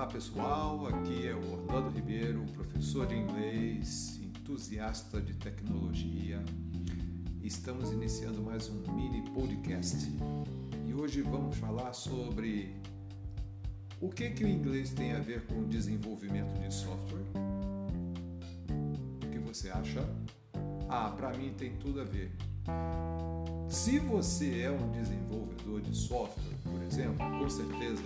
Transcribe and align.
Olá 0.00 0.08
pessoal, 0.08 0.86
aqui 0.86 1.26
é 1.26 1.34
o 1.34 1.52
Orlando 1.52 1.90
Ribeiro, 1.90 2.42
professor 2.54 3.06
de 3.06 3.14
inglês, 3.14 4.18
entusiasta 4.22 5.20
de 5.20 5.34
tecnologia. 5.34 6.42
Estamos 7.42 7.92
iniciando 7.92 8.40
mais 8.40 8.70
um 8.70 8.80
mini 8.94 9.20
podcast 9.32 10.10
e 10.86 10.94
hoje 10.94 11.20
vamos 11.20 11.54
falar 11.58 11.92
sobre 11.92 12.74
o 14.00 14.08
que, 14.08 14.30
que 14.30 14.42
o 14.42 14.48
inglês 14.48 14.88
tem 14.88 15.12
a 15.12 15.18
ver 15.18 15.44
com 15.44 15.60
o 15.60 15.64
desenvolvimento 15.66 16.58
de 16.58 16.72
software. 16.72 17.26
O 19.22 19.30
que 19.30 19.38
você 19.38 19.68
acha? 19.68 20.00
Ah, 20.88 21.10
para 21.10 21.36
mim 21.36 21.52
tem 21.52 21.76
tudo 21.76 22.00
a 22.00 22.04
ver. 22.04 22.34
Se 23.68 23.98
você 23.98 24.62
é 24.62 24.70
um 24.70 24.90
desenvolvedor 24.92 25.82
de 25.82 25.94
software, 25.94 26.56
por 26.64 26.82
exemplo, 26.82 27.18
com 27.38 27.50
certeza 27.50 28.02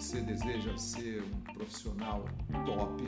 você 0.00 0.22
deseja 0.22 0.74
ser 0.78 1.22
um 1.22 1.52
profissional 1.52 2.24
top, 2.64 3.04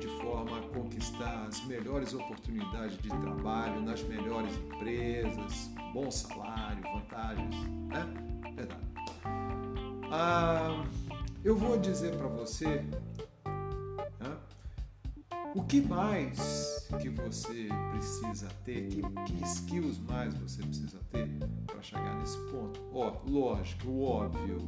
de 0.00 0.08
forma 0.20 0.58
a 0.58 0.62
conquistar 0.62 1.46
as 1.46 1.64
melhores 1.66 2.12
oportunidades 2.12 2.98
de 2.98 3.08
trabalho 3.08 3.80
nas 3.80 4.02
melhores 4.02 4.52
empresas, 4.56 5.70
bom 5.92 6.10
salário, 6.10 6.82
vantagens, 6.82 7.54
né? 7.86 8.04
Verdade. 8.56 8.84
Ah, 10.10 10.84
eu 11.44 11.56
vou 11.56 11.78
dizer 11.78 12.16
para 12.16 12.26
você 12.26 12.84
né, 14.18 14.36
o 15.54 15.62
que 15.62 15.80
mais 15.82 16.73
que 16.98 17.08
você 17.08 17.68
precisa 17.90 18.48
ter, 18.64 18.88
que, 18.88 19.02
que 19.02 19.44
skills 19.44 19.98
mais 19.98 20.34
você 20.34 20.62
precisa 20.62 20.98
ter 21.10 21.28
para 21.66 21.82
chegar 21.82 22.16
nesse 22.18 22.38
ponto. 22.50 22.80
Ó, 22.92 23.20
lógico, 23.26 23.88
o 23.88 24.04
óbvio. 24.04 24.58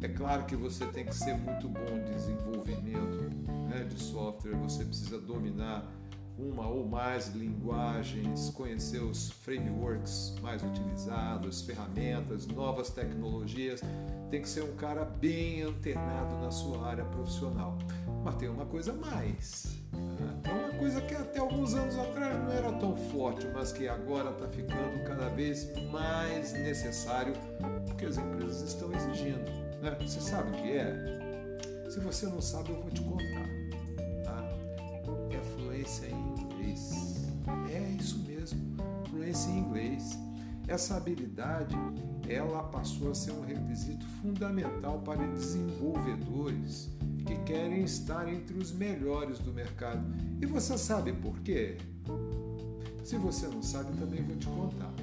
É 0.00 0.08
claro 0.08 0.44
que 0.44 0.56
você 0.56 0.86
tem 0.86 1.04
que 1.04 1.14
ser 1.14 1.36
muito 1.36 1.68
bom 1.68 1.96
em 1.96 2.12
desenvolvimento 2.12 3.22
né, 3.68 3.84
de 3.84 4.00
software, 4.00 4.54
você 4.56 4.84
precisa 4.84 5.18
dominar 5.18 5.90
uma 6.38 6.66
ou 6.66 6.86
mais 6.86 7.28
linguagens, 7.28 8.50
conhecer 8.50 9.02
os 9.02 9.30
frameworks 9.30 10.34
mais 10.40 10.62
utilizados, 10.62 11.62
ferramentas, 11.62 12.46
novas 12.46 12.90
tecnologias. 12.90 13.80
Tem 14.30 14.40
que 14.40 14.48
ser 14.48 14.64
um 14.64 14.74
cara 14.76 15.04
bem 15.04 15.62
antenado 15.62 16.36
na 16.38 16.50
sua 16.50 16.86
área 16.86 17.04
profissional. 17.04 17.78
Mas 18.24 18.36
tem 18.36 18.48
uma 18.48 18.64
coisa 18.64 18.92
mais. 18.92 19.76
Né? 19.92 20.40
É 20.44 20.52
uma 20.52 20.71
coisa 20.78 21.00
que 21.00 21.14
até 21.14 21.38
alguns 21.38 21.74
anos 21.74 21.98
atrás 21.98 22.38
não 22.38 22.52
era 22.52 22.72
tão 22.72 22.96
forte, 22.96 23.46
mas 23.52 23.72
que 23.72 23.88
agora 23.88 24.30
está 24.30 24.48
ficando 24.48 25.02
cada 25.04 25.28
vez 25.28 25.72
mais 25.90 26.52
necessário 26.52 27.34
porque 27.86 28.06
as 28.06 28.18
empresas 28.18 28.62
estão 28.62 28.92
exigindo. 28.92 29.50
Né? 29.80 29.96
Você 30.00 30.20
sabe 30.20 30.50
o 30.50 30.62
que 30.62 30.72
é? 30.72 30.94
Se 31.90 32.00
você 32.00 32.26
não 32.26 32.40
sabe, 32.40 32.70
eu 32.70 32.80
vou 32.80 32.90
te 32.90 33.02
contar. 33.02 33.41
Essa 40.72 40.96
habilidade, 40.96 41.76
ela 42.26 42.62
passou 42.62 43.10
a 43.10 43.14
ser 43.14 43.30
um 43.32 43.42
requisito 43.42 44.06
fundamental 44.22 45.00
para 45.00 45.22
desenvolvedores 45.26 46.88
que 47.26 47.36
querem 47.44 47.84
estar 47.84 48.26
entre 48.26 48.56
os 48.56 48.72
melhores 48.72 49.38
do 49.38 49.52
mercado. 49.52 50.02
E 50.40 50.46
você 50.46 50.78
sabe 50.78 51.12
por 51.12 51.38
quê? 51.40 51.76
Se 53.04 53.18
você 53.18 53.48
não 53.48 53.62
sabe, 53.62 53.94
também 53.98 54.24
vou 54.24 54.34
te 54.34 54.46
contar. 54.46 54.94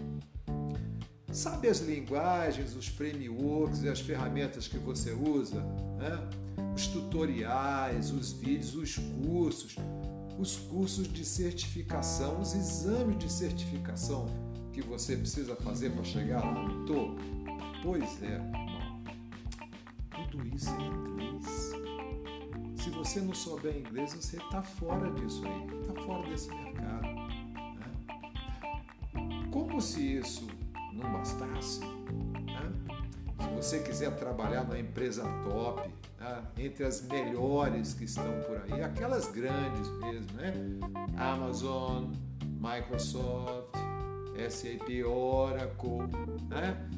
Sabe 1.32 1.68
as 1.68 1.82
linguagens, 1.82 2.76
os 2.76 2.88
frameworks 2.88 3.84
e 3.84 3.90
as 3.90 4.00
ferramentas 4.00 4.68
que 4.68 4.80
você 4.80 5.12
usa? 5.12 5.62
Né? 6.00 6.30
Os 6.76 6.88
tutoriais, 6.88 8.10
os 8.10 8.32
vídeos, 8.32 8.74
os 8.74 8.98
cursos, 8.98 9.76
os 10.40 10.56
cursos 10.56 11.08
de 11.08 11.24
certificação, 11.24 12.42
os 12.42 12.56
exames 12.56 13.20
de 13.20 13.32
certificação 13.32 14.49
que 14.82 14.88
você 14.88 15.18
precisa 15.18 15.56
fazer 15.58 15.92
para 15.92 16.04
chegar 16.04 16.44
lá 16.44 16.64
no 16.64 16.86
topo? 16.86 17.20
Pois 17.84 18.22
é, 18.24 18.40
tudo 20.12 20.48
isso 20.48 20.70
é 20.70 20.82
inglês. 20.82 21.74
Se 22.76 22.90
você 22.92 23.20
não 23.20 23.34
souber 23.34 23.78
inglês, 23.78 24.14
você 24.14 24.38
está 24.38 24.62
fora 24.62 25.12
disso 25.12 25.44
aí, 25.46 25.82
está 25.82 26.02
fora 26.02 26.30
desse 26.30 26.50
mercado. 26.54 27.02
Né? 27.04 27.90
Como 29.52 29.82
se 29.82 30.18
isso 30.18 30.48
não 30.94 31.12
bastasse, 31.12 31.82
né? 31.82 32.72
se 33.40 33.50
você 33.56 33.80
quiser 33.80 34.16
trabalhar 34.16 34.64
numa 34.64 34.80
empresa 34.80 35.24
top, 35.44 35.90
né? 36.20 36.44
entre 36.58 36.86
as 36.86 37.02
melhores 37.02 37.94
que 37.94 38.06
estão 38.06 38.40
por 38.42 38.62
aí, 38.64 38.82
aquelas 38.82 39.28
grandes 39.30 39.90
mesmo, 40.00 40.34
né? 40.38 40.54
Amazon, 41.18 42.14
Microsoft, 42.60 43.89
SAP, 44.50 45.06
Oracle, 45.06 46.08
né? 46.50 46.90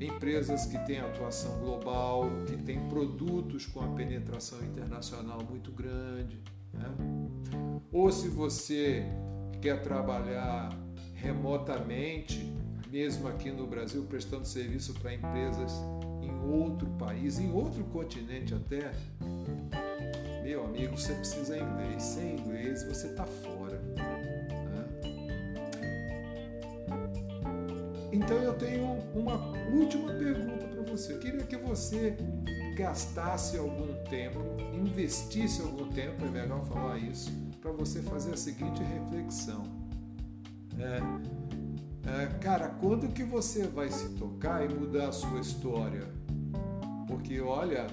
empresas 0.00 0.66
que 0.66 0.78
têm 0.86 1.00
atuação 1.00 1.58
global, 1.60 2.28
que 2.46 2.56
têm 2.56 2.86
produtos 2.88 3.64
com 3.66 3.80
a 3.80 3.88
penetração 3.94 4.62
internacional 4.64 5.42
muito 5.48 5.72
grande. 5.72 6.42
Né? 6.72 6.88
Ou 7.92 8.12
se 8.12 8.28
você 8.28 9.04
quer 9.62 9.82
trabalhar 9.82 10.70
remotamente, 11.14 12.52
mesmo 12.90 13.26
aqui 13.28 13.50
no 13.50 13.66
Brasil, 13.66 14.04
prestando 14.04 14.46
serviço 14.46 14.92
para 14.94 15.14
empresas 15.14 15.72
em 16.22 16.34
outro 16.46 16.88
país, 16.98 17.38
em 17.38 17.52
outro 17.52 17.82
continente 17.84 18.54
até, 18.54 18.92
meu 20.42 20.64
amigo, 20.64 20.96
você 20.96 21.14
precisa 21.14 21.58
inglês. 21.58 22.02
Sem 22.02 22.38
inglês 22.38 22.84
você 22.84 23.08
está 23.08 23.24
fora. 23.24 23.82
Então 28.16 28.38
eu 28.38 28.54
tenho 28.54 28.98
uma 29.14 29.36
última 29.70 30.10
pergunta 30.14 30.66
para 30.68 30.82
você. 30.84 31.12
Eu 31.12 31.18
queria 31.18 31.42
que 31.44 31.56
você 31.58 32.16
gastasse 32.74 33.58
algum 33.58 33.92
tempo, 34.04 34.38
investisse 34.72 35.60
algum 35.60 35.86
tempo, 35.88 36.24
é 36.24 36.30
melhor 36.30 36.64
falar 36.64 36.96
isso, 36.96 37.30
para 37.60 37.72
você 37.72 38.00
fazer 38.00 38.32
a 38.32 38.36
seguinte 38.36 38.82
reflexão. 38.82 39.64
É, 40.78 42.22
é, 42.22 42.26
cara, 42.38 42.68
quando 42.80 43.12
que 43.12 43.22
você 43.22 43.66
vai 43.66 43.90
se 43.90 44.08
tocar 44.14 44.64
e 44.64 44.74
mudar 44.74 45.08
a 45.08 45.12
sua 45.12 45.40
história? 45.40 46.08
Porque 47.06 47.38
olha, 47.38 47.86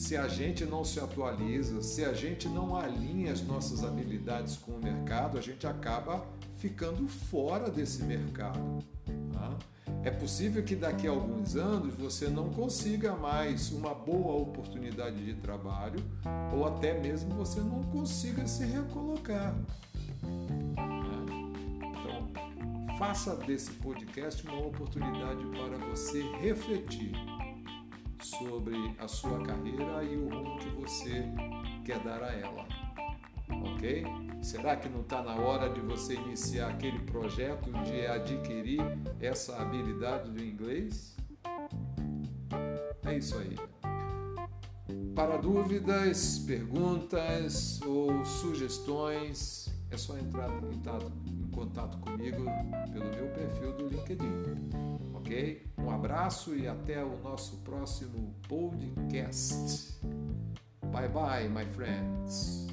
se 0.00 0.16
a 0.16 0.26
gente 0.26 0.64
não 0.64 0.82
se 0.82 0.98
atualiza, 0.98 1.82
se 1.82 2.06
a 2.06 2.14
gente 2.14 2.48
não 2.48 2.74
alinha 2.74 3.30
as 3.30 3.42
nossas 3.42 3.84
habilidades 3.84 4.56
com 4.56 4.72
o 4.72 4.82
mercado, 4.82 5.36
a 5.36 5.42
gente 5.42 5.66
acaba 5.66 6.26
ficando 6.58 7.06
fora 7.06 7.70
desse 7.70 8.02
mercado. 8.04 8.82
Tá? 9.30 9.58
É 10.02 10.10
possível 10.10 10.64
que 10.64 10.74
daqui 10.74 11.06
a 11.06 11.10
alguns 11.10 11.54
anos 11.54 11.94
você 11.96 12.28
não 12.28 12.48
consiga 12.48 13.14
mais 13.14 13.70
uma 13.72 13.94
boa 13.94 14.40
oportunidade 14.40 15.22
de 15.22 15.34
trabalho 15.34 16.02
ou 16.50 16.66
até 16.66 16.98
mesmo 16.98 17.34
você 17.34 17.60
não 17.60 17.82
consiga 17.82 18.46
se 18.46 18.64
recolocar. 18.64 19.54
faça 22.98 23.34
desse 23.34 23.70
podcast 23.72 24.46
uma 24.46 24.66
oportunidade 24.66 25.42
para 25.46 25.78
você 25.88 26.22
refletir 26.40 27.12
sobre 28.22 28.94
a 28.98 29.08
sua 29.08 29.42
carreira 29.42 30.04
e 30.04 30.16
o 30.16 30.28
rumo 30.28 30.58
que 30.58 30.68
você 30.70 31.24
quer 31.84 31.98
dar 32.00 32.22
a 32.22 32.32
ela. 32.32 32.66
Ok? 33.48 34.04
Será 34.42 34.76
que 34.76 34.88
não 34.88 35.00
está 35.00 35.22
na 35.22 35.34
hora 35.36 35.68
de 35.68 35.80
você 35.80 36.14
iniciar 36.14 36.70
aquele 36.70 36.98
projeto 37.00 37.70
de 37.84 38.06
adquirir 38.06 38.80
essa 39.20 39.56
habilidade 39.60 40.30
do 40.30 40.42
inglês? 40.42 41.16
É 43.04 43.16
isso 43.16 43.36
aí. 43.38 43.56
Para 45.14 45.36
dúvidas, 45.36 46.38
perguntas 46.46 47.80
ou 47.82 48.24
sugestões, 48.24 49.69
é 49.90 49.96
só 49.96 50.16
entrar 50.18 50.50
em 51.26 51.50
contato 51.50 51.98
comigo 51.98 52.44
pelo 52.92 53.10
meu 53.10 53.28
perfil 53.34 53.76
do 53.76 53.88
LinkedIn. 53.88 54.70
Ok? 55.14 55.66
Um 55.78 55.90
abraço 55.90 56.54
e 56.54 56.66
até 56.66 57.04
o 57.04 57.18
nosso 57.20 57.58
próximo 57.58 58.34
podcast. 58.48 60.00
Bye 60.92 61.08
bye, 61.08 61.48
my 61.48 61.64
friends. 61.66 62.69